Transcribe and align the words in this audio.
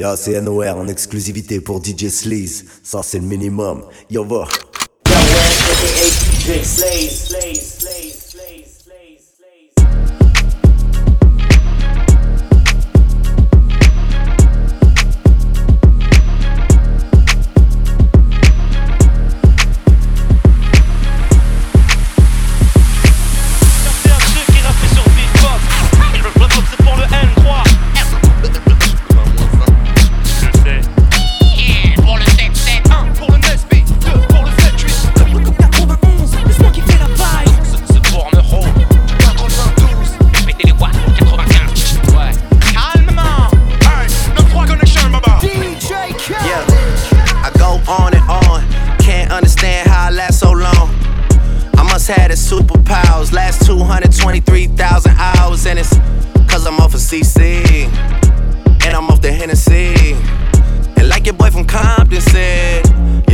Yo, 0.00 0.16
c'est 0.16 0.40
NOR 0.40 0.78
en 0.78 0.88
exclusivité 0.88 1.60
pour 1.60 1.84
DJ 1.84 2.08
Sleaze. 2.08 2.64
Ça, 2.82 3.02
c'est 3.02 3.18
le 3.18 3.26
minimum. 3.26 3.84
Yo, 4.08 4.24
va. 4.24 4.48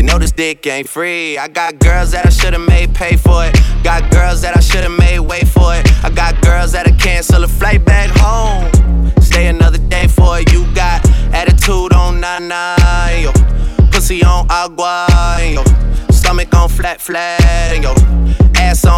DJ 0.06 0.20
this 0.26 0.32
dick 0.32 0.66
ain't 0.66 0.88
free. 0.88 1.38
I 1.38 1.48
got 1.48 1.78
girls 1.78 2.12
that 2.12 2.26
I 2.26 2.30
should've 2.30 2.66
made 2.66 2.94
pay 2.94 3.16
for 3.16 3.44
it. 3.44 3.54
Got 3.84 4.10
girls 4.10 4.42
that 4.42 4.56
I 4.56 4.60
should've 4.60 4.96
made 4.98 5.20
wait 5.20 5.46
for 5.46 5.74
it. 5.74 5.86
I 6.04 6.10
got 6.10 6.40
girls 6.42 6.72
that'll 6.72 6.96
cancel 6.96 7.44
a 7.44 7.48
flight 7.48 7.84
back 7.84 8.10
home. 8.16 8.64
Stay 9.20 9.46
another 9.48 9.78
day 9.78 10.08
for 10.08 10.40
it. 10.40 10.52
You 10.52 10.64
got 10.74 11.06
attitude 11.32 11.92
on 11.92 12.20
Naomi 12.20 13.22
yo. 13.22 13.32
Pussy 13.92 14.22
on 14.24 14.46
agua, 14.50 15.06
yo. 15.52 15.62
Stomach 16.10 16.54
on 16.54 16.68
flat, 16.68 17.00
flat, 17.00 17.82
yo. 17.82 17.94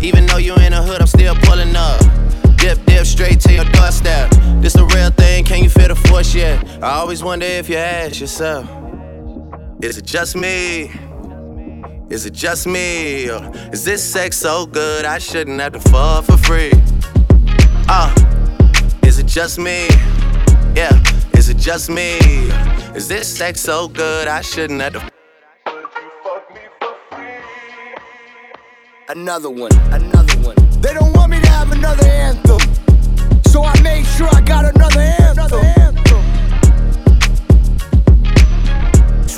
Even 0.00 0.26
though 0.26 0.36
you 0.36 0.54
in 0.56 0.72
the 0.72 0.82
hood, 0.82 1.00
I'm 1.00 1.06
still 1.08 1.34
pulling 1.34 1.74
up. 1.74 2.00
Dip, 2.56 2.84
dip, 2.86 3.04
straight 3.04 3.40
to 3.40 3.52
your 3.52 3.64
doorstep. 3.64 4.30
This 4.60 4.74
the 4.74 4.84
real 4.94 5.10
thing, 5.10 5.44
can 5.44 5.62
you 5.62 5.68
feel 5.68 5.88
the 5.88 5.96
force 5.96 6.34
yet? 6.34 6.64
I 6.82 6.98
always 6.98 7.22
wonder 7.22 7.46
if 7.46 7.68
you 7.68 7.76
ask 7.76 8.20
yourself. 8.20 8.68
Is 9.82 9.98
it 9.98 10.04
just 10.04 10.36
me? 10.36 10.92
Is 12.10 12.26
it 12.26 12.32
just 12.32 12.66
me? 12.66 13.28
Or 13.28 13.50
is 13.72 13.84
this 13.84 14.02
sex 14.02 14.36
so 14.36 14.66
good 14.66 15.04
I 15.04 15.18
shouldn't 15.18 15.60
have 15.60 15.72
to 15.72 15.80
fuck 15.80 16.24
for 16.24 16.36
free? 16.36 16.72
Uh, 17.88 18.14
is 19.02 19.18
it 19.18 19.26
just 19.26 19.58
me? 19.58 19.88
Yeah, 20.76 21.02
is 21.34 21.48
it 21.48 21.56
just 21.56 21.90
me? 21.90 22.18
Is 22.94 23.08
this 23.08 23.26
sex 23.36 23.60
so 23.60 23.88
good 23.88 24.28
I 24.28 24.42
shouldn't 24.42 24.80
have 24.80 24.92
to 24.92 25.17
Another 29.10 29.48
one, 29.48 29.72
another 29.90 30.36
one. 30.40 30.54
They 30.82 30.92
don't 30.92 31.14
want 31.14 31.30
me 31.30 31.40
to 31.40 31.48
have 31.48 31.72
another 31.72 32.06
anthem. 32.06 32.58
So 33.46 33.64
I 33.64 33.72
made 33.80 34.04
sure 34.04 34.28
I 34.30 34.42
got 34.42 34.66
another 34.66 35.00
anthem. 35.00 35.46
Another 35.46 35.64
anthem. 35.80 36.22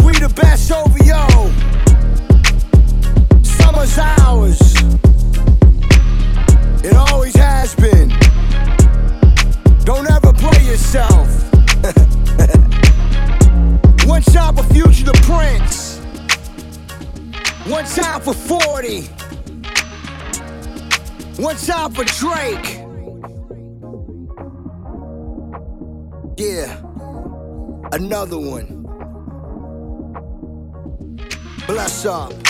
We 0.05 0.13
the 0.19 0.29
best 0.35 0.73
OVO. 0.73 1.53
Summer's 3.45 3.97
ours. 3.97 4.61
It 6.85 6.97
always 6.97 7.37
has 7.37 7.77
been. 7.77 8.09
Don't 9.85 10.11
ever 10.11 10.33
play 10.33 10.65
yourself. 10.65 11.29
One 14.05 14.23
time 14.23 14.57
for 14.57 14.65
Future 14.65 15.05
the 15.05 15.13
Prince. 15.23 16.01
One 17.71 17.85
time 17.85 18.21
for 18.21 18.35
40. 18.35 19.09
One 21.41 21.57
time 21.57 21.91
for 21.93 22.05
Drake. 22.05 22.81
Yeah. 26.37 26.83
Another 27.93 28.37
one. 28.39 28.83
Bless 31.67 32.05
up. 32.05 32.50